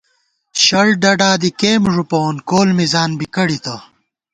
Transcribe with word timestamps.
شڑ 0.63 0.85
ڈڈا 1.01 1.31
دی 1.41 1.49
کېمپ 1.59 1.83
ݫُپَوون، 1.93 2.35
کول 2.49 2.69
مِزان 2.77 3.11
بی 3.19 3.25
کڑِتہ 3.35 3.75